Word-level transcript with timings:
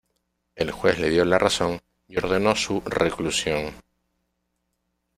El 0.55 0.71
juez 0.71 0.97
le 0.99 1.11
dio 1.11 1.23
la 1.25 1.37
razón 1.37 1.79
y 2.07 2.17
ordenó 2.17 2.55
su 2.55 2.81
reclusión. 2.83 3.75